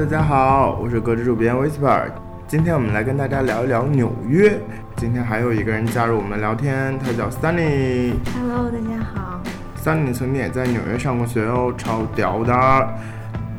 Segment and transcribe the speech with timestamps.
[0.00, 2.04] 大家好，我是格子主编 Whisper，
[2.48, 4.58] 今天我们来跟大家聊一聊纽约。
[4.96, 8.14] 今天还有一个人加入我们的聊天，他叫 Sunny。
[8.34, 9.42] Hello，大家好。
[9.76, 12.88] Sunny 曾经也在纽约上过学哦，超屌的。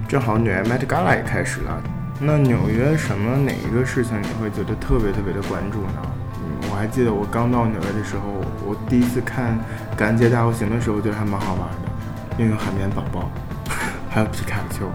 [0.07, 1.80] 正好纽约 Met Gala 也开始了，
[2.20, 6.02] 那纽约什么哪一个事情你会觉得特别特别的关注呢？
[6.41, 8.23] 嗯，我还记得我刚到纽约的时候，
[8.66, 9.59] 我第一次看
[9.95, 13.30] 感恩节大游行的时候，觉得还蛮好玩的，因为有海绵宝宝，
[14.09, 14.89] 还有皮卡丘。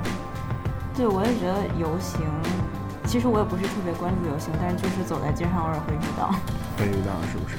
[0.96, 2.22] 对，我也觉得游行，
[3.04, 6.32] 其实我也不是特别关注游行，但是就是走在街上偶尔会遇到。
[6.78, 7.56] 会遇到是不是？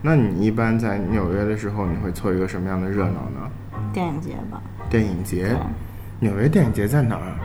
[0.00, 3.50] 那你一般在纽约的时候，你会凑一个什么样的热闹呢？
[3.92, 5.54] 电影节吧，电影节。
[6.18, 7.36] 纽约电影节在哪儿？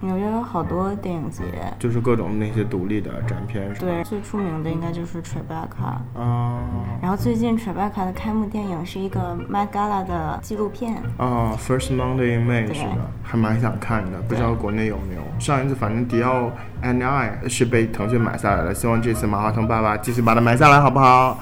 [0.00, 1.44] 纽约有好多电影节。
[1.78, 3.86] 就是各种那些独立的展片是吧？
[3.86, 6.18] 对，最出名的应该就是 Tribeca。
[6.18, 6.60] 啊
[7.02, 10.96] 然后最近 Tribeca 的开幕电影是一个 Met Gala 的纪录片。
[11.16, 15.22] 啊，First Monday in May 对是的，还蛮想看的，不知道国内有没有。
[15.38, 16.50] 上一次反正迪奥
[16.82, 21.38] and I 是被腾讯买下来了，希望这次马化腾爸爸继续把它买下来，好不好？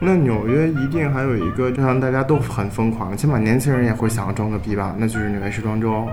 [0.00, 6.06] 那纽约一定还有一个就像大家都很疯狂，起码年轻人也会想要装个逼吧，那就是纽约时装周。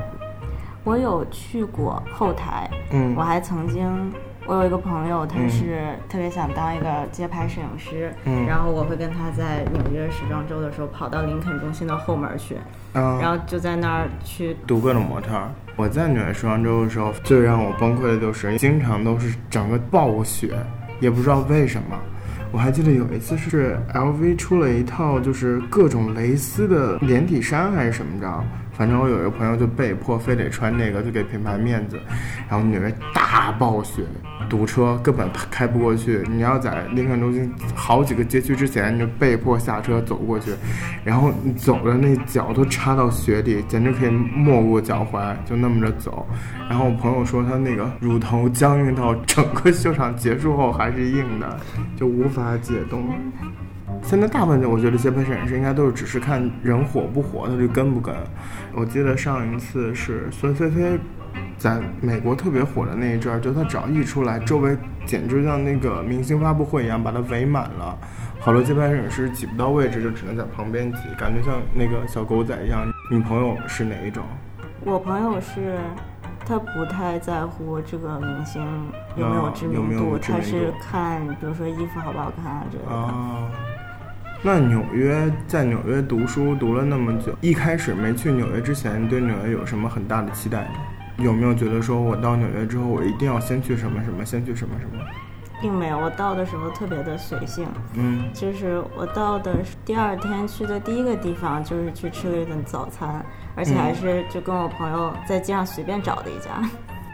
[0.85, 4.13] 我有去过后台，嗯我还曾经，
[4.45, 12.57] 我有一个朋友，他是特别想当一个街拍摄影师，嗯然后我会跟他在纽约时装周的时候跑到林肯中心的后门去，
[12.93, 15.49] 嗯，然后就在那儿去读各种模特儿。
[15.75, 20.53] 我在纽约时装周的时候，最让我崩溃的就是经常都是整个暴雪，
[20.99, 21.97] 也不知道为什么。
[22.51, 28.43] 我还记得有一次是 LV 出了一套就是各种蕾丝的连体衫还是什么着，
[28.77, 31.99] 反正我有一个朋友就被迫非得穿那个，就给品牌面子。
[32.49, 34.03] 然后纽约大暴雪，
[34.49, 36.23] 堵车根本开不过去。
[36.29, 40.51] 你要在林肯中心好几个街区之前，你就被迫下车走过去，
[41.03, 46.27] 然后你走的那脚都插到雪里，简直可以没过脚踝，就那么着走。
[46.69, 51.59] 然后我朋友说他那个乳头僵硬到整个秀场结束后还是硬的，
[51.95, 53.07] 就无法解冻。
[54.05, 58.13] 现在大部分我觉得街拍摄影师应该都是只是看人火不火，他就跟不跟。
[58.71, 60.99] 我记得上一次是孙菲菲
[61.57, 64.77] 在美国特别火的那一阵儿，就她只要一出来，周围
[65.07, 67.97] 简直像那个明星发布会一样，把她围满了。
[68.39, 72.85] 好多街拍摄影师挤不到位置，就只能在旁边挤，感觉像那个小狗仔一样。
[73.09, 74.23] 你朋友是哪一种？
[74.83, 75.79] 我朋友是，
[76.45, 78.61] 他不太在乎这个明星
[79.15, 82.91] 有没有知啊有没名度，他是看比如说衣服好不好看啊之类的。
[82.91, 83.49] 啊，
[84.41, 90.75] 那纽约在纽约读书读了那么久，一开始没去纽约之前，对纽约有什么很大的期待吗？
[91.17, 95.03] 有没有觉得说我到纽约之后，我一定要先去什么什么，先去什么什么？
[95.61, 103.25] 并没有，我到的时候特别的随性，嗯就是我到的第二天去的第一个地方就是去吃了一顿早餐，
[103.55, 106.61] 而且还是就跟我朋友在街上随便找的一家，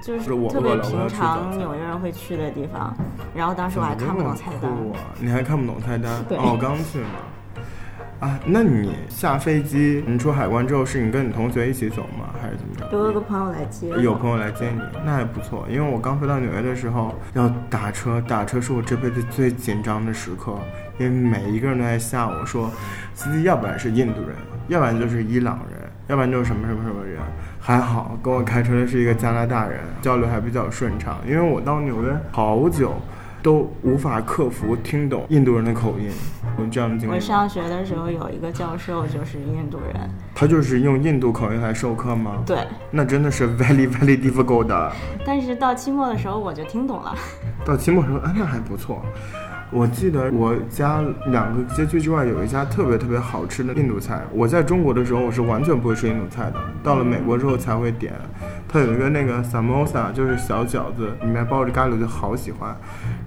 [0.02, 2.96] 就是是我我要平常纽约人会去的地方。
[3.36, 4.72] 然后当时我还看不懂菜单！
[5.20, 6.24] 你还看不懂菜单？
[6.28, 7.08] 对哦，刚去嘛。
[8.20, 12.30] 啊，那你下飞机，你出海关之后，是你跟你同学一起走吗？
[12.40, 12.88] 还是怎么着？
[12.92, 15.66] 有有个朋友来接，有朋友来接你，那还不错。
[15.68, 20.56] 因为我刚飞到纽约的时候要打车，打车是我这辈子最紧张的时刻，
[21.00, 22.70] 因为每一个人都在吓我说，
[23.16, 24.36] 司机要不然是印度人，
[24.68, 27.20] 要不然就是伊朗人，要不然就是什么什么什么人。
[27.64, 31.20] 还好跟我开车的是一个加拿大人，交流还比较顺畅。
[31.28, 32.94] 因为我到纽约好久
[33.44, 36.10] 都无法克服听懂印度人的口音，
[36.58, 37.14] 有这样的经历？
[37.14, 42.42] 我上学的时候有一个教授就是印度人，他就是用印度口音来授课吗？
[42.48, 42.58] 对，
[42.90, 44.92] 那真的是 very very difficult 的。
[45.24, 47.16] 但是到期末的时候我就听懂了。
[47.64, 49.06] 到期末的时候，哎，那还不错。
[49.74, 54.22] 我记得我家两个街区之外有一家特别特别好吃的印度菜。
[54.34, 58.14] 我在中国的时候我是完全不会吃印度菜的，到了美国之后才会点。
[58.68, 62.76] 它有一个那个 samosa，就是小饺子，里面包着咖喱，就好喜欢。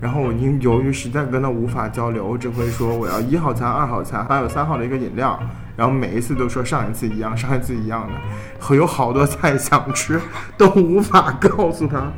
[0.00, 5.40] 然后我因由于实在跟他无法交流，我只会说我要一号餐、二号餐，还有三号的一个饮料。
[5.76, 10.20] 然后每一次都说上一次一样，上一次一样的，有好多菜想吃，
[10.58, 12.12] 都无法告诉他。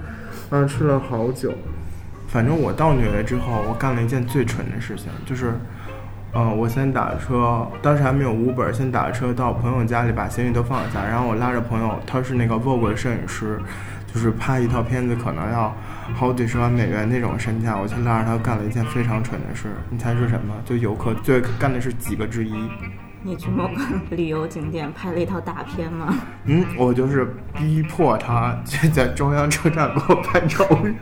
[0.50, 1.52] 嗯，吃了好久。
[2.36, 5.54] 反正我到纽约之后，我干了一件最蠢的事情，就是，
[6.34, 13.58] 呃，我先打车，当时还没有 Uber，先打车到朋友家里把行李都放下，然后我拉着朋友，他是那个 Vogue 的摄影师，
[14.12, 15.74] 就是拍一套片子可能要
[16.14, 20.52] 好几十万美元那种身价，我就拉着他干了一件非常蠢的事，你猜是什么？
[20.66, 22.52] 就游客最干的是几个之一。
[23.22, 23.80] 你去某个
[24.14, 26.14] 旅游景点拍了一套大片吗？
[26.44, 30.94] 嗯，我就是逼迫他去在中央车站给我拍照片。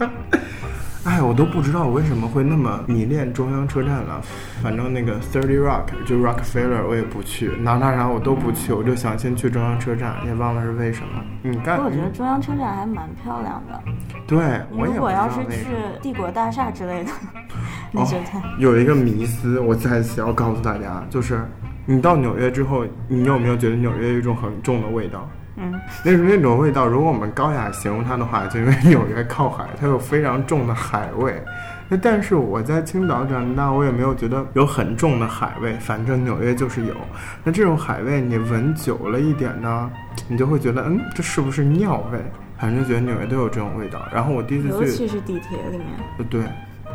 [1.04, 4.22] 哎，我都不知道我为什么会那么迷恋中央车站了。
[4.62, 11.22] 反正那个 Thirty Rock 就 Rockefeller 我也不去，哪哪哪我都不去，我就想先去中央车站，也忘了是为什么。
[11.42, 11.78] 你干？
[11.84, 13.82] 我觉得中央车站还蛮漂亮的。
[14.26, 14.38] 对，
[14.70, 15.66] 我也如果要是去
[16.00, 17.10] 帝国大厦之类的，
[17.92, 18.42] 你觉得？
[18.58, 21.46] 有一个迷思，我在此要告诉大家，就是
[21.84, 25.28] 你到纽约之后，你有没有觉得纽约有一种很重的味道？
[25.56, 25.72] 嗯，
[26.04, 26.86] 那是那种味道。
[26.86, 31.40] 如果我们高雅形容它的话，就因为纽约靠海，它有非常重的海味。
[31.88, 35.74] 那但是我在青岛长大，我也没有觉得有很重的海味。
[35.74, 36.94] 反正纽约就是有。
[37.44, 39.90] 那这种海味你闻久了一点呢，
[40.26, 42.18] 你就会觉得，嗯，这是不是尿味？
[42.58, 44.00] 反正觉得纽约都有这种味道。
[44.12, 45.86] 然后我第一次去，尤其是地铁里面。
[46.30, 46.42] 对，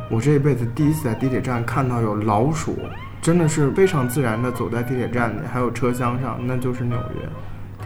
[0.10, 2.76] 我这一辈子第一次在地铁站看到有老鼠，
[3.22, 7.30] 真的是非常自然的走在地铁站里，还有车厢上，那就是纽约。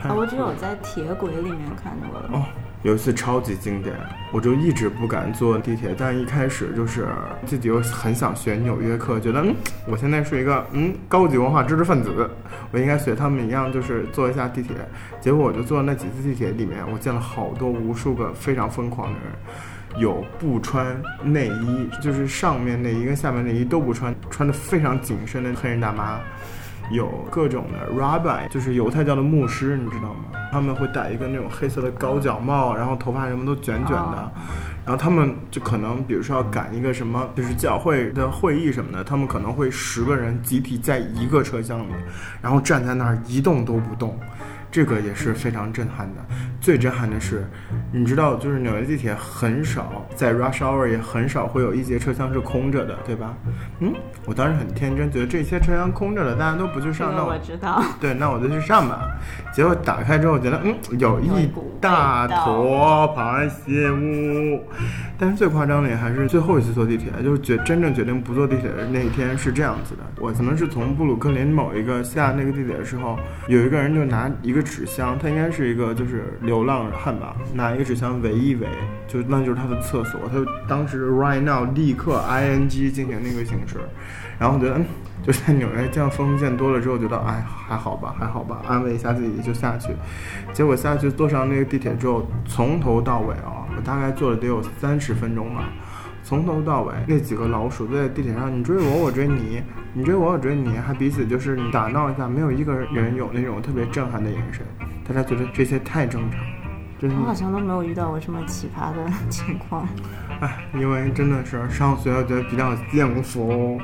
[0.03, 2.29] 啊，我只有在铁轨里面看过了。
[2.33, 2.45] 哦，
[2.81, 3.95] 有一次超级经典，
[4.31, 7.07] 我就一直不敢坐地铁，但一开始就是
[7.45, 9.55] 自己又很想学纽约客，觉得嗯，
[9.87, 12.29] 我现在是一个嗯高级文化知识分子，
[12.71, 14.75] 我应该学他们一样，就是坐一下地铁。
[15.21, 26.19] 结果我就坐那几次地铁里面，我见了好多无数个非常疯狂的人，有不穿内衣，就是上面内衣跟下面内衣都不穿，穿的非常紧身的黑人大妈。
[26.93, 30.25] 有各种的 rabbi，就是犹太教的牧师，你知道吗？
[30.51, 34.31] 他们会戴一个那种黑色的高脚帽，然后头发什么都卷卷的，
[34.85, 41.93] 然后他们就可能，比如说要赶一个什么，就是教会的会议什么的，他们可能会十个人集体在一个车厢里，
[42.39, 44.17] 然后站在那儿一动都不动。
[44.73, 46.35] 这个也是非常震撼的。
[46.59, 47.45] 最震撼的是，
[47.91, 53.37] 你知道，就是纽约地铁很少在 rush hour 也很少会有一节车厢是空着的，对吧？
[53.81, 53.93] 嗯，
[54.25, 57.83] 我当时很天真，觉得这些车厢空着的，大家都不去上，那我知道。
[58.01, 59.07] 对，那我就去上吧。
[59.53, 61.47] 结果打开之后，觉得嗯，有一
[61.79, 64.63] 大坨螃蟹物。
[65.19, 70.01] 但是最夸张的还是最后一次坐地铁，就是决真正决定不坐地铁的那一天是这样子的。
[70.19, 74.62] 我可能是从布鲁克林某一个下那个地铁的时候，有一个人就拿一个。
[74.63, 78.67] 纸箱，他应该是一个就是流浪汉吧，拿一个纸箱围一围，
[79.07, 80.21] 就那就是他的厕所。
[80.31, 83.77] 他当时 right now 立刻 i n g 进行那个形式，
[84.39, 84.79] 然后我觉得
[85.21, 89.89] 就在纽约这样风见多了之后，觉得哎还好吧还好吧，安慰一下自己就下去。
[90.53, 95.69] 结果下去坐上那个地铁之后，从头到尾啊，我大概坐了得有三十分钟吧。
[96.23, 99.61] 从头到尾，那几个老鼠在地铁上，你追我，我追你，
[99.93, 104.65] 你追我，我追你，还彼此就是打闹一下，没有一个人有那种特别震撼的眼神，
[105.07, 106.39] 大家觉得这些太正常。
[107.19, 109.85] 我好像都没有遇到过这么奇葩的情况。
[110.39, 113.77] 哎，因为真的是上学觉得比较幸福。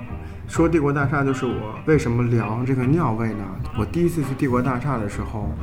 [0.48, 3.44] 说帝国大厦就是我为什么聊这个尿味呢？
[3.78, 5.54] 我第一次去帝国大厦的时候。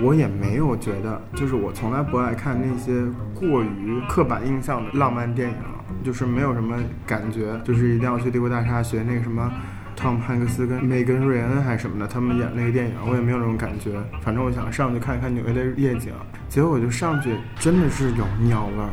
[0.00, 3.04] 我也没有觉得，就是我从来不爱看那些
[3.34, 5.56] 过于刻板印象的浪漫电影，
[6.02, 9.52] 就是没有什么感觉，就是一定要去帝国大厦学那个什么，
[9.96, 13.92] 汤姆汉克斯跟梅根瑞恩还是什么的，他们演那个电影，我也没有那种感觉。
[14.22, 16.12] 反正我想上去看一看纽约的夜景，
[16.48, 18.90] 结果我就上去，真的是有尿味儿。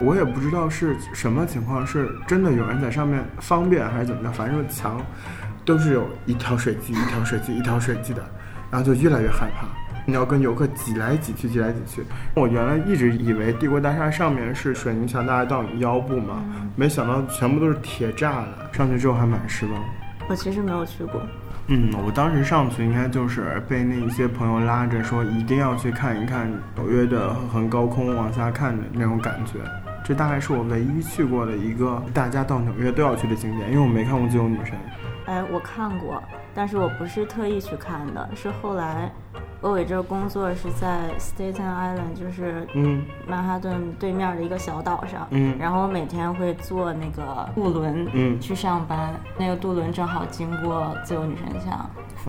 [0.00, 5.00] 我也不知道是什么情况，是真的有人在上面方便还是怎么着，反正墙
[5.64, 8.24] 都是有一条水迹、一条水迹、一条水迹的，
[8.70, 9.66] 然后就越来越害怕。
[10.08, 12.02] 你要跟游客挤来挤去，挤来挤去。
[12.34, 16.42] 我原来一直以为帝国大厦上面是水泥墙，大概到你腰部嘛，
[16.74, 18.72] 没想到全部都是铁栅的。
[18.72, 19.74] 上去之后还蛮失望。
[20.26, 21.20] 我其实没有去过。
[21.66, 29.58] 嗯，我当时上去应该就是被那一些朋友拉着说一定要去看一看纽约的很高空往下看的那种感觉。
[30.02, 34.72] 这大概是我唯一去过的一个大家到纽约都要去的景点，因为我没看过《自由女神》。
[35.26, 36.22] 哎，我看过，
[36.54, 39.12] 但是我不是特意去看的，是后来。
[39.60, 45.26] 我伟这工作是在 Staten Island，就是嗯曼哈顿对面的一个小岛上。
[45.30, 51.74] 嗯，然后我每天会坐那个渡轮嗯去上班，那个渡轮正好经过自由女神像。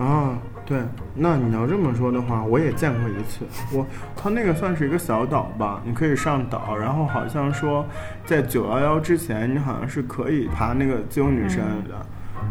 [0.04, 0.82] 啊，对，
[1.14, 3.44] 那你要这么说的话，我也见过一次。
[3.72, 7.86] 我它那个算是一个小岛吧，你可以上岛，然后好像说
[8.26, 11.94] 在九幺幺之前，你好像是可以爬那个自由女神的，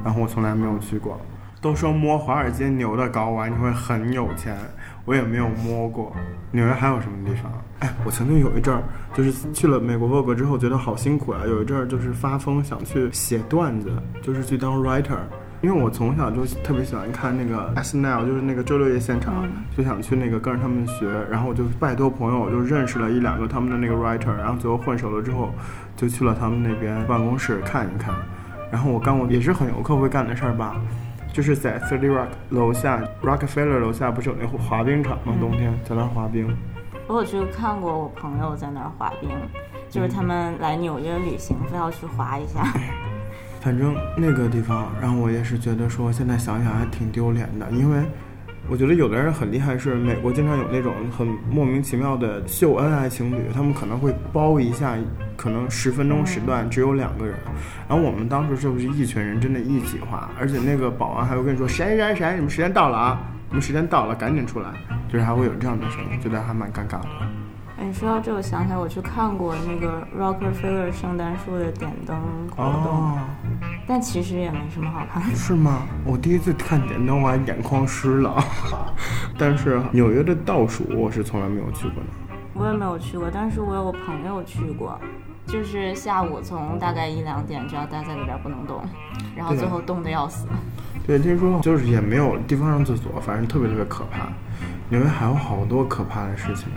[0.05, 1.19] 然后我从来没有去过。
[1.61, 4.57] 都说摸华尔街牛的睾丸你会很有钱，
[5.05, 6.15] 我也没有摸过。
[6.51, 7.51] 纽约还有什么地方？
[7.79, 8.81] 哎，我曾经有一阵儿
[9.13, 11.41] 就是去了美国 Vogue 之后，觉得好辛苦啊。
[11.45, 15.17] 有一阵儿就是发疯想去写段子，就是去当 writer。
[15.61, 21.05] 因为我从小就特别喜欢看那个 SNL，就是那个周六夜现场，就想去那个跟着他们学。
[21.29, 25.53] 然后我就拜托朋友，就认识了一两个他们的那个 writer，然后最后混熟了之后，
[25.97, 28.15] 就去了他们那边办公室看一看。
[28.71, 30.77] 然后我干过也是很游客会干的事儿吧。
[31.31, 35.33] 就是在 Thirty Rock 楼下，Rockefeller 楼下不是有那滑冰场吗？
[35.39, 36.55] 冬天在那儿滑冰。
[37.07, 39.29] 我有去看过我朋友在那儿滑冰，
[39.89, 42.63] 就是他们来纽约旅行，非要去滑一下。
[43.61, 48.03] 反正那个地方让我也是觉得说，现在想想还挺丢脸的，因为
[48.71, 54.95] 我觉得有的人很厉害，是美国经常有那种很莫名其妙的秀恩爱情侣，他们可能会包一下，
[55.35, 57.35] 可能十分钟时段只有两个人，
[57.87, 64.69] 然后我们当时就是一群人，真的一起画，而且那个保安还会跟你说谁谁谁，你们时间到了啊，你们时间到了，赶紧出来，
[65.11, 67.07] 就是还会有这样的声音，觉得还蛮尴尬的。
[67.81, 72.15] 你说到这，我想起来我去看过那个 Rockefeller 圣诞树的点灯
[72.55, 73.17] 活动，
[73.89, 75.35] 但其实也没什么好看的。
[75.35, 75.87] 是吗？
[76.05, 78.37] 我第一次看点灯，我还眼眶湿了。
[79.35, 82.37] 但是纽约的倒数，我是从来没有去过的。
[82.53, 85.01] 我也没有去过，但是我有个朋友去过，
[85.47, 88.79] 就是下午从大概一两点就要待在里边不能动，
[89.35, 90.45] 然后最后冻得要死。
[91.07, 94.27] 对，听说就是也没有地方上厕所，反正特别特别可怕。
[94.89, 96.67] 纽约还有好多可怕的事情。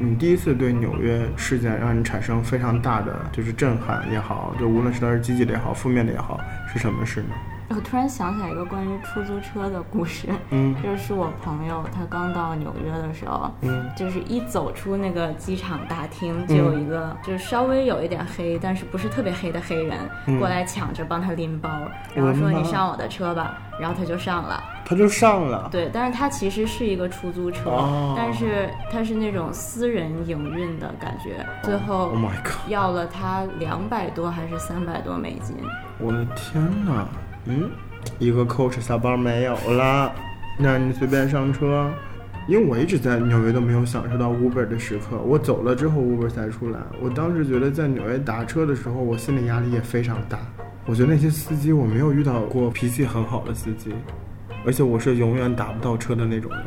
[0.00, 6.40] 你第一次对纽约事件让你产生非常大的就是震撼也好，就无论是它是积极的也好，负面的也好，
[6.72, 7.34] 是什么事呢？
[7.74, 19.98] 我突然想起来一个关于出租车的故事，嗯， 就是我朋友他刚到纽约的时候，嗯，就是一走出那个机场大厅，就有一个就是稍微有一点黑，但是不是特别黑的黑人
[20.38, 21.68] 过来抢着帮他拎包，
[22.14, 32.12] 然后说你上我的车吧，然后他就上了，他就上了，对，但是他其实是一个出租车，但是他是那种私人营运的感觉，最后
[32.68, 35.56] 要了他两百多还是三百多美金，
[35.98, 37.04] 我的天哪！
[37.46, 37.70] 嗯，
[38.18, 40.12] 一个 coach 小包没有了，
[40.58, 41.90] 那你随便上车。
[42.46, 46.78] 因为我一直在纽约都没有享受到 Uber 的时刻，我走了之后 Uber 才出来。
[47.00, 50.38] 我当时觉得在纽约打车的时候，我心理压力也非常大。
[50.84, 53.94] 我觉得那些司机我没有遇到过脾气很好的司机，
[54.66, 56.60] 而且我是永远打不到车的那种人。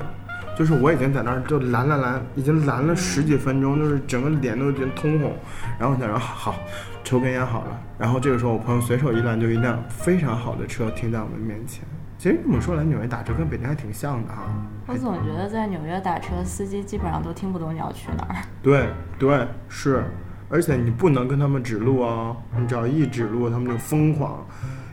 [0.58, 5.34] 就是我已经在那儿就拦了拦，已经拦了十几分钟，就是整个脸都已经通红。
[5.80, 6.56] 然后我想说好。
[7.04, 11.86] 抽根烟好了，然后这个时候我朋友随手一拦，就一辆非常好的车停在我们面前。
[12.18, 14.44] 其实这么说来，纽约打车跟北京还挺像的哈。
[14.88, 18.36] 我总觉得在纽约打车，司机基本上都听不懂你要去哪儿。
[18.62, 20.04] 对对是，
[20.50, 24.46] 而且你不能跟他们指路哦，你只要一指路，他们就疯狂。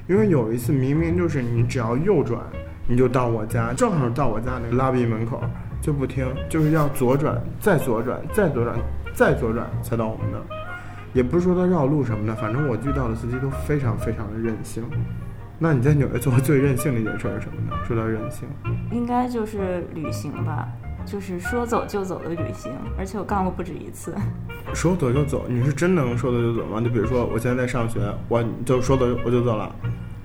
[0.07, 2.41] 因为有一次明明就是你只要右转，
[2.87, 5.41] 你就到我家，正好到我家那个 lobby 门口，
[5.81, 8.79] 就不听，就是要左转，再左转，再左转，
[9.15, 10.45] 再左转才到我们那儿。
[11.13, 14.83] 也不是说他绕路什么的，反正我遇到的司机都非常非常的任性。
[15.59, 17.77] 那你在纽约做过最任性的一件事是什么呢？
[17.87, 18.49] 说到任性，
[18.91, 20.69] 应该就是旅行吧，
[21.07, 24.13] 就是说走就走的旅行，而且我干过不止一次。
[24.75, 26.81] 说走就走，你是真能说走就走吗？
[26.81, 29.75] 就比如说我现在在上学，我就说走我就走了。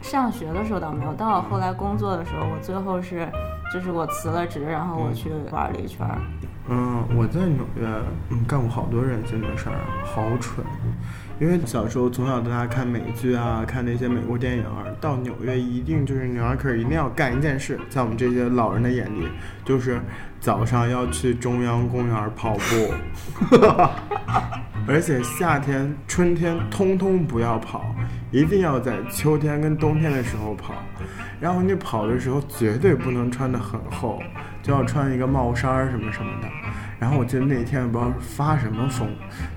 [0.01, 3.27] 上学的时候倒没有，到我后来工作的时候，我最后是，
[3.74, 6.08] 就是我辞了职，然后我去玩了一圈。
[6.72, 7.88] 嗯，我在纽约，
[8.29, 9.75] 嗯，干过好多任性的事儿，
[10.06, 10.65] 好蠢。
[11.39, 14.65] 因为小时候从小到大看美剧啊，看那些美国电影，
[15.01, 19.27] 到纽约一定就是纽约客一定要干一件事，在我们这些老人的眼里，
[19.65, 20.00] 就是
[20.39, 22.94] 早上要去中央公园跑步，
[24.88, 27.93] 而且夏天、春天通通不要跑，
[28.31, 30.74] 一定要在秋天跟冬天的时候跑。
[31.39, 34.21] 然后你跑的时候绝对不能穿得很厚，
[34.62, 36.48] 就要穿一个帽衫什么什么的。
[37.00, 39.08] 然后我记得那天不知道发什么疯，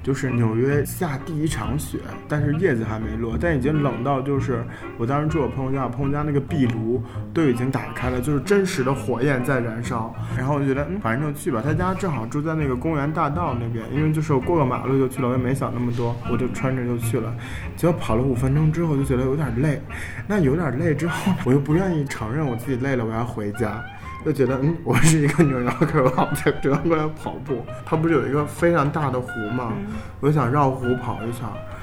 [0.03, 4.65] 就是纽约下第一场雪，但是叶子还没落，但已经冷到就是
[4.97, 7.03] 我当时住我朋友家，我朋友家那个壁炉
[7.35, 10.15] 都已经打开了，就是真实的火焰在燃烧。
[10.37, 11.61] 然后我觉得嗯，反正就去吧。
[11.65, 17.35] 他家正好住在那个公园大道那边，因为就是我过个马路就去了，我也没想那么多，我就穿着就去了。
[17.77, 19.83] 结果跑了五分钟之后就觉得有点累，
[20.29, 23.83] 那有点累之后我又不愿意承认我自己累了，我要回家。
[24.25, 27.65] 就觉得嗯，我是一个纽约客，我在中央公园跑步。
[27.85, 29.73] 它不是有一个非常大的湖吗？
[30.21, 31.43] 我就想绕湖跑一圈，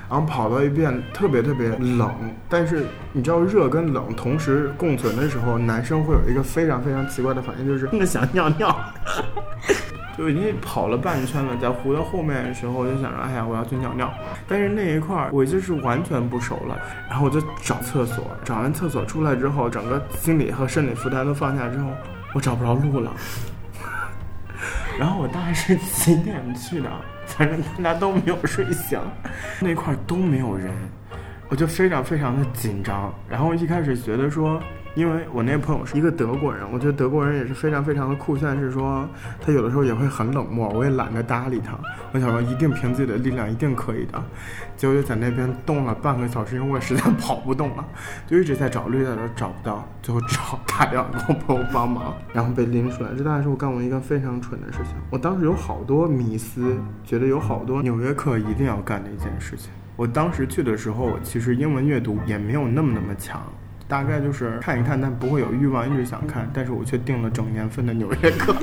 [0.09, 2.11] 然后跑到一遍特别特别冷。
[2.47, 8.75] 但是你知道热跟冷同时共存的时候，男生会有一个非常非常奇怪的反应，就是真的想尿尿。
[10.17, 14.13] 就已经跑了半圈了，在湖的后面的时候，我就想着，哎呀，我要去尿尿。
[14.49, 16.77] 但是那一块儿我就是完全不熟了，
[17.09, 21.91] 然后我就找厕所，找完厕所出来之后，整个心理和生理负担都放下之后。
[22.33, 23.11] 我找不着路了，
[24.99, 26.89] 然后我大概是几点去的？
[27.27, 28.99] 反正大家都没有睡醒，
[29.59, 30.73] 那块都没有人，
[31.49, 33.13] 我就非常非常的紧张。
[33.29, 34.61] 然后一开始觉得说。
[34.99, 39.07] 因为我那朋友是一个德国人，我觉得德国人也是非常非常的酷炫，是说
[39.39, 41.79] 他有的时候也会很冷漠，我也懒得搭理他。
[42.11, 44.21] 我想说一定凭自己的力量一定可以的，
[44.75, 47.85] 结果就在那边冻了半个小时，因为我实在 跑不动了，
[48.27, 53.11] 就一直在找绿带都找不到，最后只好打电话给我朋友帮忙，然后被拎出来。
[53.17, 54.95] 这大概是我干过一个非常蠢的事情。
[55.09, 56.75] 我当时有好多迷思，
[57.05, 59.71] 觉得有好多纽约客一定要干的一件事情。
[59.95, 63.41] 我当时去的时候，其实英文阅读也没有那么那么强。
[63.89, 66.47] 大概就是看一看，但不会有欲望一直想看。
[66.53, 68.53] 但是我却订了整年份的《纽约客》。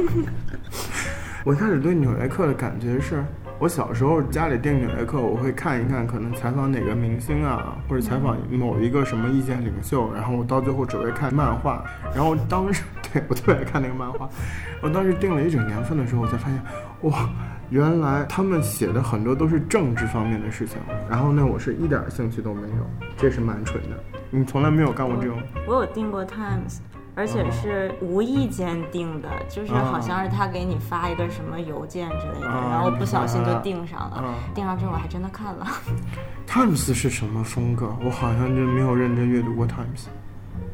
[1.44, 3.24] 我开始对《纽约客》的感觉是，
[3.58, 10.12] 我小时候家里订《纽约客》，我会看一看，可能采访哪个明星啊，或者采访某一个什么意见领袖。
[10.14, 11.84] 然后我到最后只会看漫画。
[12.14, 14.28] 然后当时 对我特别爱看那个漫画。
[14.80, 16.60] 我当时订了一整年份的时候，我才发现，
[17.02, 17.28] 哇，
[17.70, 20.78] 原来他们写的很多都是政治方面的事情。
[21.10, 24.15] 然后呢，我是一点兴趣都没有，这是蛮蠢的。
[24.30, 25.38] 你从来没有干过这种？
[25.66, 26.78] 我有订过 Times，
[27.14, 34.34] 而且是无意间订的，就是好像是他给你发一个什么邮件之类的，然后不小心就订上了。
[34.54, 35.66] 订上之后我还真的看了。
[36.46, 37.94] Times 是什么风格？
[38.04, 40.06] 我好像就没有认真阅读过 Times。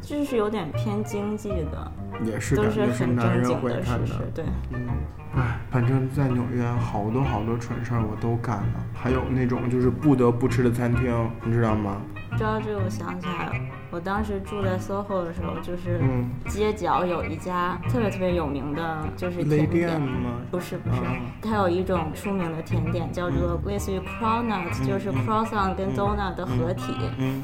[0.01, 1.91] 就是有点偏经济的，
[2.25, 4.19] 也是的，也是男人会看的。
[4.35, 4.89] 对，嗯，
[5.37, 12.01] 哎，反正在纽约好多好多蠢事儿我都干了，还有那种就是不得不吃的餐厅，你知道吗？
[12.37, 13.53] 说到这，我想起来了，
[13.93, 16.01] 我当时住在 SOHO 的时候，就是
[16.49, 20.41] 街角有一家特别特别有名的，就是甜点吗？
[20.49, 21.01] 不是不是，
[21.43, 26.91] 它有一种出名的甜点叫做类似于 croissant，就是 croissant 跟 donut 的合体。
[27.19, 27.43] 嗯，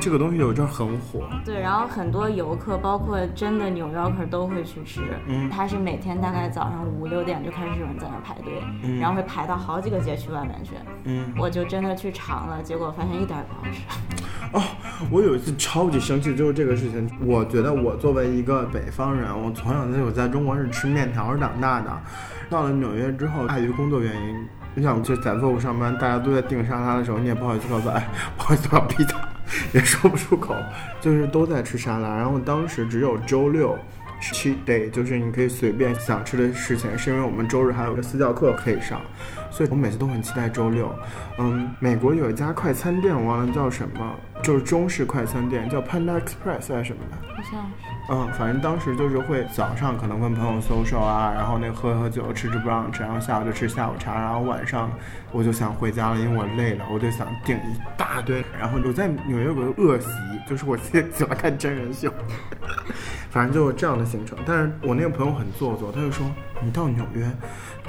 [0.00, 1.28] 这个东西有阵很火。
[1.44, 5.02] 对，然后很多游客，包括真的纽约客都会去吃。
[5.26, 8.62] 嗯，它是每天大概早上五六点就开始有人在那排队，
[8.98, 10.70] 然后会排到好几个街区外面去。
[11.04, 13.82] 嗯，我就真的去尝了，结果发现一点也不好吃。
[14.52, 14.62] 哦，
[15.12, 17.10] 我有一次超级生气，就是这个事情。
[17.26, 21.90] 我觉得我作为一个北方人，我从小就有在中国是吃面条长大的。
[22.48, 29.16] 到了纽约之后，碍于工作原因，你想去在 Vogue 上班，大家都在订沙拉的时候，你也不好意思告诉哎，不好意思，我要披萨，
[29.72, 30.56] 也说不出口，
[31.00, 32.08] 就是都在吃沙拉。
[32.16, 33.78] 然后当时只有周六
[34.20, 39.00] 是 cheat day，就是你可以随便想吃的事情，是因为我们周日还有个私教课可以上。
[39.60, 40.90] 所以我每次都很期待周六。
[41.36, 47.16] 嗯，美国有一家快餐店，我忘了叫什么，就是中式快餐店，叫 Panda Express 还是什么的？
[47.36, 47.86] 好像是。
[48.10, 54.90] 嗯，反正当时就是会早上可能跟朋友 social 啊，然后那喝喝酒，吃吃 brunch，然后下午就吃下午茶，然后晚上
[55.30, 58.42] 我就想回家了，因为我累了，我就想订一大堆。
[58.58, 60.08] 然后我在纽约有个恶习，
[60.48, 62.10] 就是我喜 喜欢看真人秀，
[63.28, 64.38] 反正就是这样的行程。
[64.46, 66.26] 但是我那个朋友很做作，他就说
[66.62, 67.30] 你到纽约。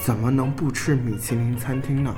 [0.03, 2.15] 怎么能不吃米其林餐厅呢？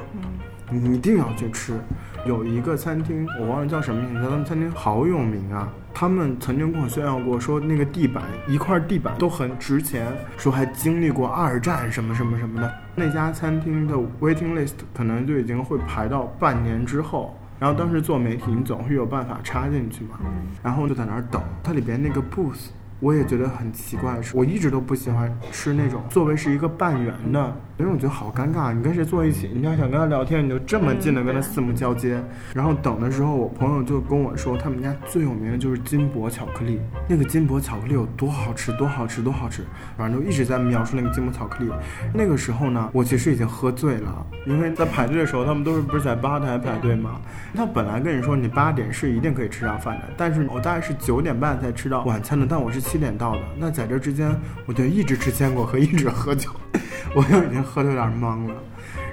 [0.72, 1.78] 你一定要去吃。
[2.26, 5.67] 有一个餐厅，我忘了叫什么名字，他们餐厅好有名啊。
[5.93, 12.74] 他们曾经跟我炫耀过，说那个地板一块地板都很值钱，说还经历过二战什么什么什么的。
[12.96, 17.38] 那家餐厅的 waiting list 可能就已经会排到半年之后。
[17.60, 20.19] 然后当时做媒体，你总是有办法插进去嘛。
[20.63, 22.69] 然后就在那儿等，它里边那个 booth。
[23.00, 28.73] 我也觉得很奇怪，是我一直都不喜欢吃那种座位是一个半圆的，因为我觉得好尴尬。
[28.73, 32.23] 你跟谁坐一起，你要想跟他聊天，你就这么近的跟他四目交接。
[32.53, 36.79] 然后等的时候，我朋友就跟我说，他们家最有名的就是金箔巧克力。
[37.07, 39.63] 那个金箔巧克力有多好吃，多好吃，多好吃，
[39.97, 41.71] 反正就一直在描述那个金箔巧克力。
[42.13, 47.19] 那个时候呢，我其实已经喝醉了，因为在排队的时候，他们都是不是在吧台排队吗？
[47.55, 52.83] 他本来跟你说你八点是一定可以吃上饭的，但是我大概是九点半才吃到晚餐的，但我是。
[52.83, 54.29] 七点到的，那在这之间，
[54.65, 56.49] 我就一直吃坚果和一直喝酒，
[57.15, 58.56] 我又已经喝的有点懵了。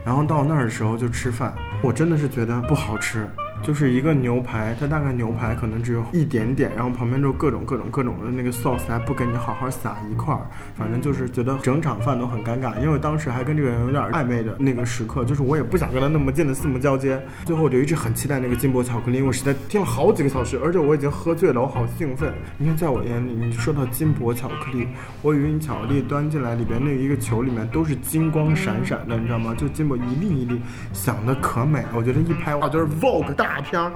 [0.05, 3.29] 然后到那儿的时候就吃饭，我真的是觉得不好吃。
[3.63, 10.41] 就是一个牛排，它大概牛排可能只有一点点，然后旁边就各种各种各种的那个 sauce 还不给你好好撒一块儿，
[10.77, 12.79] 反正就是觉得整场饭都很尴尬。
[12.81, 17.21] 因为当时还跟这个人有点暧昧的那个时刻，就是我也不想跟他那么近的四目交接。
[17.45, 22.33] 最后我就一直很期待那个金箔巧克力，我实在听了好几个小时，而且我已经喝醉了，我好兴奋。
[22.57, 24.89] 你看，在我眼里，你说到金箔巧克力，
[25.23, 29.55] 我以为你巧克力端进来里边那一个球里面都是金光闪闪的，你知道吗？
[29.57, 30.61] 就金箔一粒一粒，
[30.93, 31.85] 想的可美。
[31.95, 33.50] 我觉得一拍哇，就是 Vogue 大。
[33.51, 33.91] 大片儿，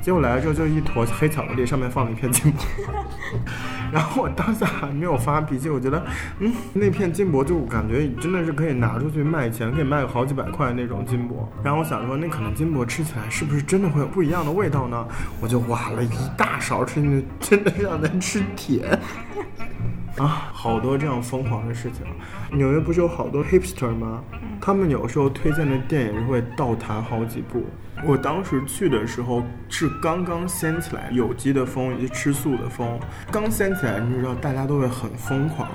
[0.00, 2.58] 结果来了之后就一坨黑巧克力，上面放了一片金箔。
[3.92, 6.04] 然后我当下还没有发脾气，我觉得，
[6.40, 11.48] 嗯，那片金箔就感觉真的是可以拿出去卖钱，可以卖个好几百块那种金箔。
[11.62, 15.06] 然后我想说，那可能金箔吃起来是不是真的会有不一样的味道呢？
[15.40, 18.98] 我就挖了一大勺吃进去，真的像在吃铁。
[20.18, 22.06] 啊，好多这样疯狂的事情。
[22.50, 24.22] 纽约不是有好多 hipster 吗？
[24.60, 27.64] 他们有时候推荐的电影会倒弹好几部。
[28.04, 32.98] 我当时去的时候是刚刚掀起来有机的风以及吃素的风，
[33.30, 35.68] 刚掀起来，你知道大家都会很疯狂。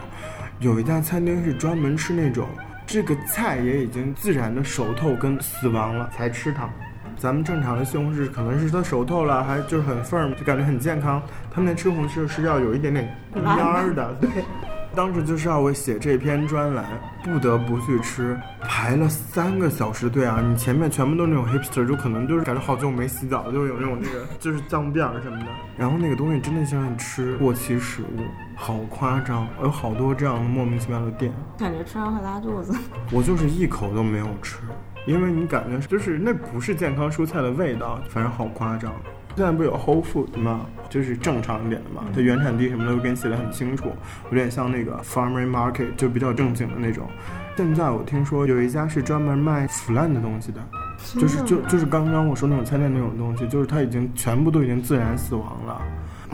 [0.60, 2.48] 有一家餐厅是专门吃那种
[2.86, 6.70] 这个菜也已经自然的熟透跟死亡了才吃它。
[7.22, 11.22] 咱们正常的西红柿可能是它熟透了，还就是很 firm，就感觉很健康。
[11.52, 14.28] 他们那吃红柿是要有一点点蔫儿的， 对。
[14.96, 16.84] 当时就是要我写这篇专栏，
[17.24, 20.42] 不得不去吃，排了三个小时队啊！
[20.42, 25.46] 你前面全部都是那种 hipster，就可能就是感觉好久没洗澡，就有那种那个 就是脏辫儿什么的。
[25.78, 28.22] 然后那个东西真的像吃过期食物，
[28.56, 29.48] 好夸张！
[29.62, 32.76] 有好多这样莫名其妙的店，感觉吃完会拉肚子。
[33.14, 34.58] 我就是一口都没有吃，
[35.06, 38.94] 因为你感觉就是那不是健康蔬菜的味道，反正好夸张。
[39.36, 40.66] 现在不有 Whole Food 吗？
[40.90, 43.94] 就是正常一点的嘛，它原产地什么的都给你写的很清楚，
[44.30, 47.08] 有点像那个 Farmer Market，就比较正经的那种。
[47.56, 50.60] 现在我听说有一家是专门卖腐烂的东西的，
[51.20, 55.82] 就是就就是刚刚我说那种餐店那种东西，就是它已经全部都已经自然死亡了。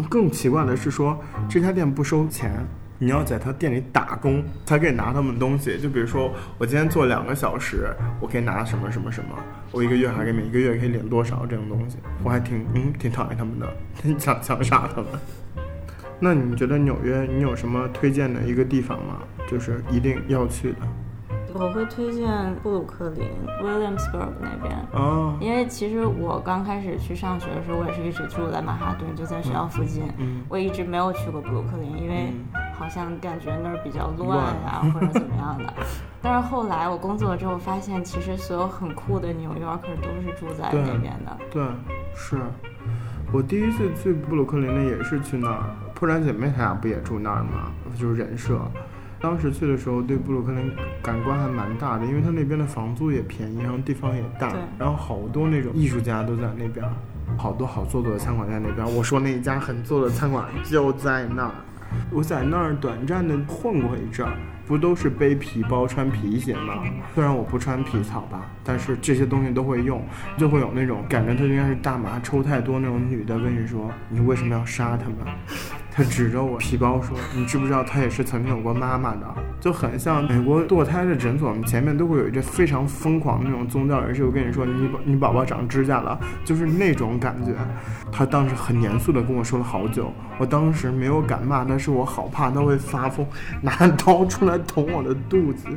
[0.09, 2.65] 更奇怪的是说这家店不收钱。
[2.99, 7.87] 你要在他店里打工才可以拿他们东西，就比如说我今天做两个小时，
[8.19, 9.29] 我可以拿什么什么什么，
[9.71, 13.67] 我一个月还可以每一个月可以领多少这种东西，我还挺嗯挺讨厌他们的，
[14.01, 15.07] 挺想想杀他们。
[16.19, 19.19] 那你觉得纽约你有什么推荐的一个地方吗？
[19.47, 20.77] 就是一定要去的。
[21.53, 23.25] 我会推荐布鲁克林
[23.63, 32.31] Williamsburg 那边，哦，因为其实我刚开始去上学的时候，我也是一直住在曼哈顿，就在学校附近，嗯，我一直没有去过布鲁克林，因为
[32.87, 35.73] 好像感觉那儿比较乱呀，或者怎么样的。
[36.23, 41.37] 但是后来我工作了之后，发现其实所有很酷的纽约客都是住在那边的。
[41.51, 41.65] 对，
[42.15, 42.37] 是
[43.33, 47.73] 我第一次去布鲁克林的也是去那儿，破产姐妹她俩不也住那儿吗？
[47.99, 48.57] 就是人设。
[49.19, 50.71] 当时去的时候，对布鲁克林
[51.03, 56.85] 感官还蛮大的，因为它那边的房租也便宜，然后地方也大，然后好多那种艺术家都在那边，
[57.37, 58.95] 好多好做作的餐馆在那边。
[58.95, 61.51] 我说那一家很做的餐馆就在那儿，
[62.11, 64.33] 我在那儿短暂的混过一阵儿，
[64.65, 66.83] 不都是背皮包穿皮鞋吗？
[67.13, 70.03] 虽然我不穿皮草吧，但是这些东西都会用，
[70.37, 75.17] 就会有那种感觉，他应该是大麻抽太多那种女的跟你说，你为什么要杀他们？
[75.97, 79.25] 他指着我皮包说：“你知不知道他也是曾经有过妈妈的？
[79.59, 84.23] 就很像美国堕胎的诊所，前面都会有一个非常疯狂的那种宗教人士。
[84.23, 87.51] 我跟你说，你宝你宝宝长指甲了，就是那种感觉。
[88.11, 93.25] 他当时很严肃的跟我说了好久，我当时没有敢骂，但是我好怕他会发疯，
[93.59, 95.67] 拿刀出来捅我的肚子，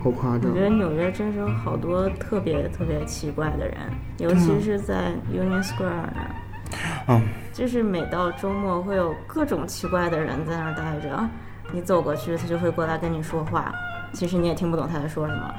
[0.00, 0.48] 好夸张。
[0.48, 3.76] 我觉得纽约真是有好多特别特别奇怪的人，
[4.18, 6.30] 尤其是在 Union Square 那儿。”
[7.08, 11.28] 嗯，就是每到周末会有各种奇怪的人在那儿待着，
[11.72, 13.72] 你走过去，他就会过来跟你说话，
[14.12, 15.54] 其实你也听不懂他在说什么。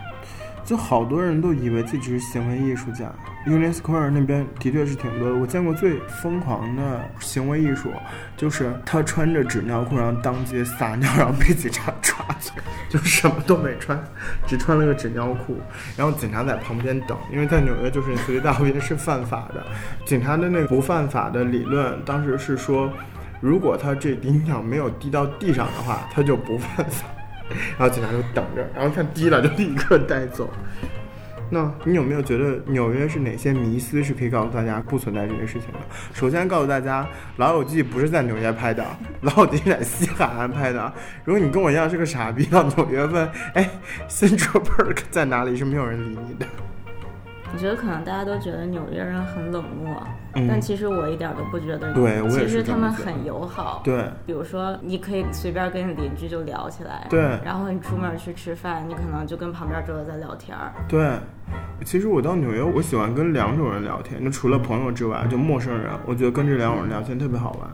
[0.64, 3.12] 就好多人都以为自己是行为艺术家
[3.46, 5.36] ，Union Square 那边的确是挺多的。
[5.36, 7.92] 我见过最疯狂的行为艺术，
[8.38, 12.52] 就是他穿着纸尿裤，然后当街撒尿，然后被警察抓去，
[12.90, 14.02] 就什么都没穿，
[14.48, 15.58] 只穿了个纸尿裤，
[15.98, 19.66] 然后警察在旁边等，因为在纽约就是随地大小便是犯法的。
[20.06, 22.92] 警察的那个不犯法的理论，当时是说，
[23.42, 27.08] 如果他这滴尿没有滴到地上的话，他就不犯法。
[27.78, 30.50] 然后警察就等着，然后看低了就立刻带走。
[31.54, 35.80] 那你有没有觉得纽约是哪些迷思是可以告诉大家不存在这些事情的？
[36.14, 37.04] 首先告诉大家，
[37.36, 38.82] 《老友记》不是在纽约拍的，
[39.20, 40.94] 《老友记》在西海岸拍的。
[41.26, 43.70] 如果你跟我一样是个傻逼，到纽约问，哎
[44.08, 45.58] ，Central Park 在哪里？
[45.58, 46.46] 是没有人理你的。
[47.54, 50.02] 我觉得可能大家都觉得纽约人很冷漠，
[50.48, 51.94] 但其实我一点都不觉得。
[51.94, 53.82] 对，其实他们很友好。
[53.84, 57.06] 对，比如说你可以随便跟你邻居就聊起来。
[57.10, 57.38] 对。
[57.44, 60.74] 然后你出门去吃饭，你可能就跟旁边桌子在聊天儿。
[60.88, 61.12] 对。
[61.84, 67.70] 其实我到纽约，我喜欢跟两种人聊天，就除了朋友之外，就陌生人，我觉得跟这两种人聊天特别好玩。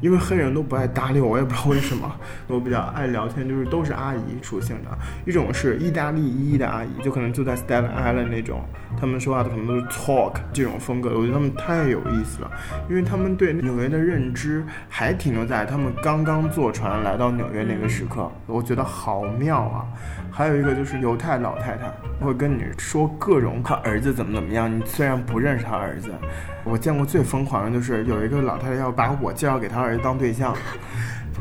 [0.00, 2.10] 因为黑人都不爱搭理我，我也不知道为什么。
[2.46, 4.90] 我比较爱聊天，就是都是阿姨属性的。
[5.26, 8.62] 一种是意大利裔的阿姨，就可能就在 Staten Island 那种，
[8.98, 11.10] 他们说话的可能都是 talk 这种风格。
[11.10, 12.50] 我觉得他们太有意思了，
[12.88, 19.84] 因为他们对纽约的认知还停留在他们刚刚坐船来到纽约那个时刻，我觉得好妙啊。
[20.38, 21.90] 还有一个就是犹太老太太
[22.24, 26.14] 会跟你说各种他儿子怎么怎么样，你虽然不认识他儿子。
[26.62, 30.54] 我见过最疯狂的就是有一个老太太要把我介绍给她儿子当对象，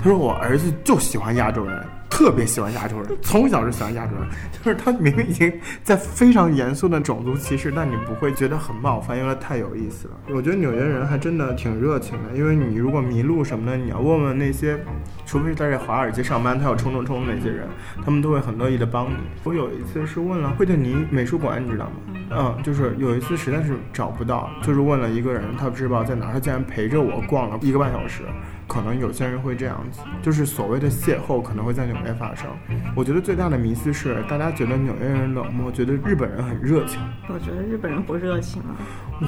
[0.01, 1.85] 她说我儿子就喜欢亚洲人。
[2.17, 5.53] 特别喜欢亚洲人，从小就喜欢亚洲人， 就是他明明已经
[5.83, 10.15] 在非常严肃的种族歧视，但你不会觉得很冒犯，因为太有意思了。
[10.29, 14.83] 我觉得纽约人还真的挺热情的，因为你如果迷路什么的，你要问问那些，
[15.27, 17.67] 除非是在这华尔街上班，他要冲冲冲那些人，
[18.03, 19.17] 他们都会很乐意的帮你。
[19.43, 21.91] 我有一次是问了惠特尼美术馆，你知道吗？
[22.31, 28.23] 嗯，就是有一次实在是找不到，就是问了一个人，他不知道在哪，他竟然陪着我逛了一个半小时。
[28.67, 32.47] 可能有些人会这样子，就是所谓的邂逅可能会在纽约发生。
[32.95, 36.99] 我觉得最大的迷思是，大家觉得纽约人冷漠，觉得日本人很热情。
[37.29, 38.75] 我觉得日本人不热情啊。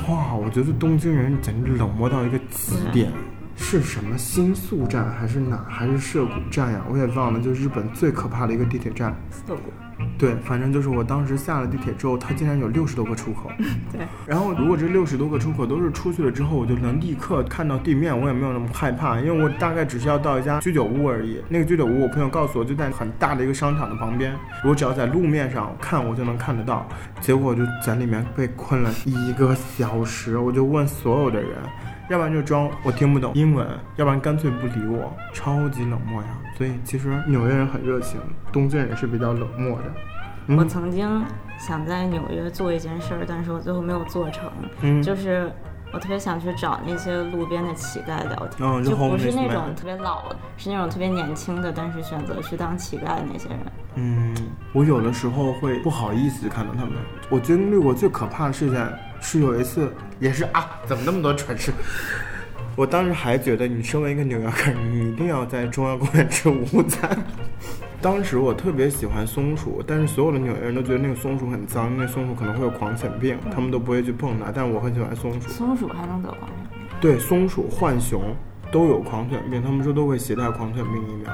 [0.08, 3.12] 哇，我觉得东京人简直冷漠到一个极点。
[3.62, 6.82] 是什么新宿站还是哪还是涩谷站呀？
[6.90, 7.42] 我也忘了。
[7.42, 9.14] 就日本最可怕的一个地铁站。
[9.30, 9.64] 涩谷。
[10.18, 13.50] 对，反正就是我当时下了地铁之后，它竟然有六十多个出口。
[13.92, 21.42] 对，然后如果这六十多个出口都是出去了之后，我就能立刻看到地面，我也没有那么害怕，因为我大概只是要到一家居酒屋而已。
[21.48, 24.36] 那个居酒屋，我朋友告诉我就在很大的一个商场的旁边，
[24.66, 26.86] 我只要在路面上看，我就能看得到。
[27.22, 31.52] 结果就在里面被困了一个小时，我就问所有的人。
[32.10, 36.28] 要不然就装我听不懂英文，要不然干脆不理我，超级冷漠呀。
[36.58, 38.20] 所以其实纽约人很热情，
[38.52, 40.56] 东京人是比较冷漠的。
[40.56, 41.24] 我曾经
[41.60, 44.52] 想在纽约做一件事儿，但是我最后没有做成。
[44.82, 45.52] 嗯，就是
[45.92, 53.60] 我特别想去找那些路边的乞丐聊天，就不是那种特别老的，是那种特别年轻的，但是选择去当乞丐的那些人。
[53.96, 54.36] 嗯，
[54.74, 56.94] 我有的时候会不好意思看到他们。
[57.30, 58.88] 我经历过最可怕的事件。
[59.22, 61.74] 是有一次，也是啊，怎么那么多蠢事？
[62.78, 67.22] 我当时还觉得，你身为一个纽约客，你一定要在中央公园吃午餐。
[68.02, 74.52] 当时我特别喜欢松鼠，但是所有的纽约人都觉得那个松鼠很脏，那松鼠可能会有狂犬病，他们都不会去碰它。
[74.56, 75.50] 但是我很喜欢松鼠。
[75.50, 76.80] 松鼠还能得狂犬病？
[77.02, 78.22] 对，松鼠、浣熊
[78.72, 81.34] 都有狂犬病，他们说都会携带狂犬病疫苗。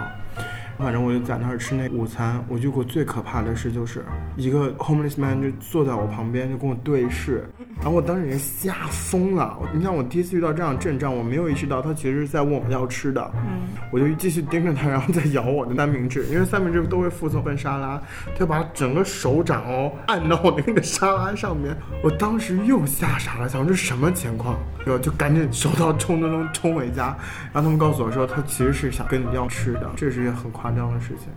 [0.78, 4.04] 反正我就在那儿吃那午餐，我遇过最可怕的事就是
[4.36, 9.58] 一个 homeless man 就坐在我旁边就跟我对视，然后我当时人吓疯了。
[9.74, 18.02] 你像我第一次遇到这样阵仗，我没有意识到他其实是在问我要吃的，嗯，我就继续盯着他，然后再咬我的三明治，因为三明治都会附送份沙拉，
[18.34, 24.58] 他就把整个手掌哦按到我的那个沙拉上面，我当时又吓傻了，想这什么情况？
[24.86, 27.18] 然后就赶紧手刀冲冲冲冲回家，
[27.52, 31.32] 然后他们告诉我说他其实是想跟你要吃的，这是一件很夸张的事情。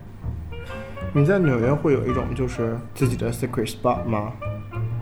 [1.13, 4.33] 你在纽约会有一种就是自己的 secret spot 吗？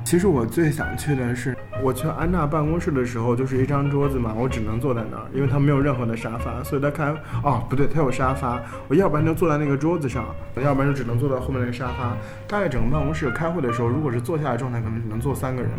[0.04, 7.06] 其实我最想去的是，我去安娜办公室的时候，就是一张桌子嘛，我只能坐在那儿，因为他没有任何的沙发，所以他开
[7.42, 10.26] 哦不对，他有沙发，我要不然就坐在那个桌子上，
[10.62, 12.18] 要不然就只能坐在后面那个沙发。
[12.50, 15.72] 大概整个办公室开会的时候，如果是坐下来状态，可能只能坐三个人，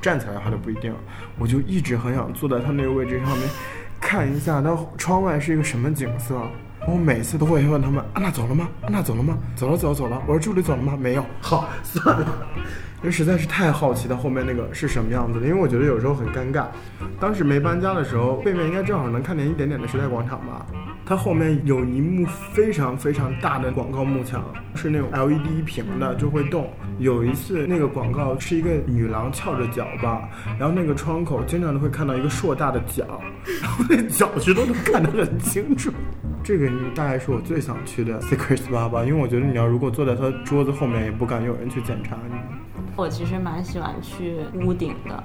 [0.00, 0.92] 站起来的话就不一定。
[1.38, 3.48] 我就一直很想坐在他那个位置上面，
[4.00, 6.40] 看一下他窗外是一个什么景色。
[6.84, 8.68] 我每次都会问他们：安娜走了吗？
[8.82, 9.38] 安娜走了吗？
[9.54, 10.20] 走了，走了，走了。
[10.26, 10.96] 我说助理走了吗？
[11.00, 11.24] 没有。
[11.40, 15.46] 好，算了，因为实在是太好奇他后面那个是什么样子的。
[15.46, 16.66] 因为我觉得有时候很尴尬。
[17.20, 20.66] 当时没搬家的时候，背面应该正好能看见一点点的时代广场吧。
[21.04, 26.70] 它后面有一幕非常非常大的广告幕墙，是那种 LED 屏的，就会动。
[26.98, 33.20] 有一次那个广告是一个女郎翘着脚吧，然后那个窗口经常都会看到一个硕大的脚，
[33.60, 35.90] 然后那脚趾头都看得很清楚。
[36.44, 42.34] 这个大概是我最想去的 Secret Spa 吧，因为我觉得你要如果坐在他桌子后面，也不敢有人去检查你。
[42.96, 45.24] 我其实蛮喜欢去屋顶的。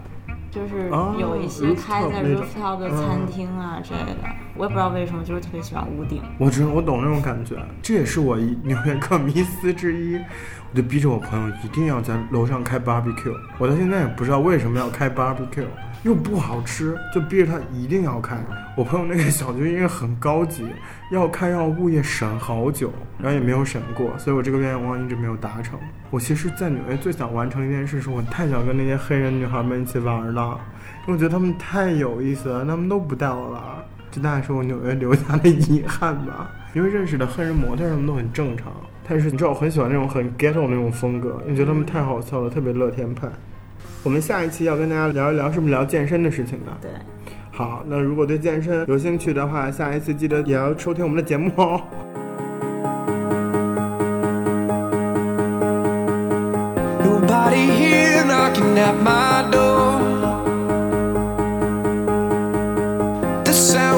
[0.51, 6.21] 就是有一些开在 rooftop 的餐厅啊之类的，我也不知道为什么，就是特别喜欢屋顶。
[6.39, 10.15] 我知我懂那种感觉，这也是我 纽约客迷思之一。
[10.69, 15.65] 我就逼着我朋友一定要在楼上开 barbecue，我到现在也不知道为什么要开 barbecue。
[16.03, 18.37] 又不好吃，就逼着他一定要开。
[18.77, 20.63] 我朋友那个小区因为很高级，
[21.09, 25.79] 要开要物业审好久，然后也没有审过，所以我这个愿望一直没有达成。
[26.11, 30.59] 我其实，在纽约最想完成一件事，是我太想跟那些黑人女孩们一起玩了，
[31.07, 33.63] 因为我觉得她们太有意思了，她们都不带我玩，
[34.11, 36.47] 这大概是我纽约留下的遗憾吧。
[36.75, 38.71] 因为认识的黑人模特他们都很正常，
[39.09, 43.27] 但是你知道我很喜欢那种很 ghetto 那种风格，因为觉得他们太好笑了，特别乐天派。
[44.03, 46.77] 我们下一期要跟大家聊一聊，是不是聊健身的事情呢？
[46.79, 46.91] 对，
[47.57, 51.81] 好，那如果对健身有兴趣的话，下一次记得也要收听我们的节目哦。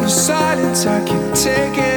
[0.10, 1.89] such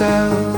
[0.00, 0.49] myself.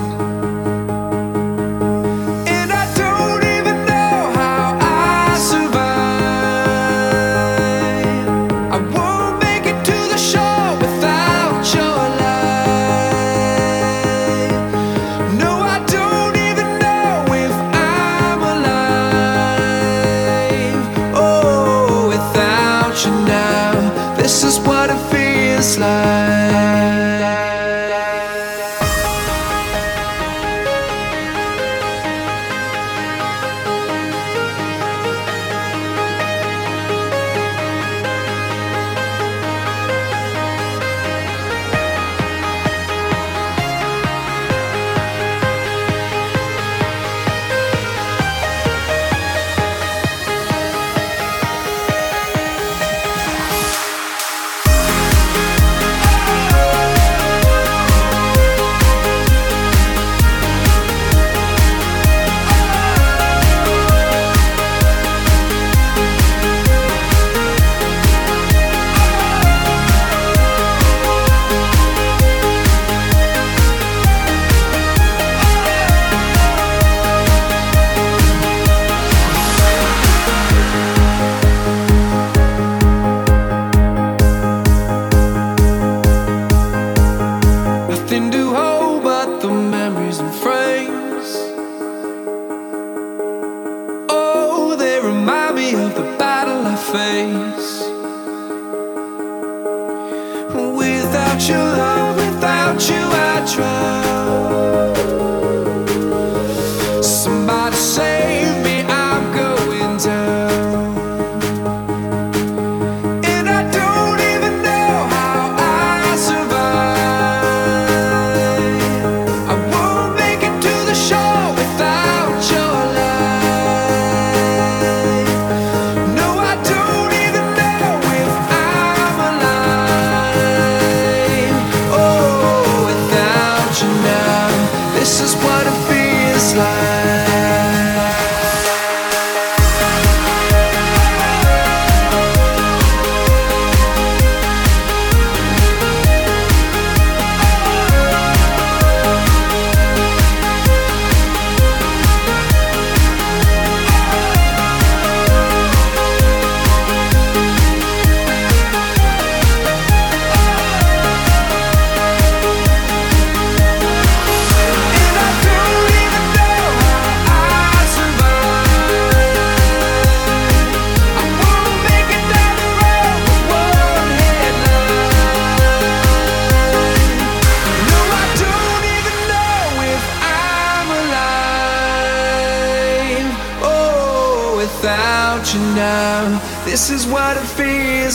[135.03, 135.72] This is what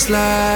[0.08, 0.47] slide.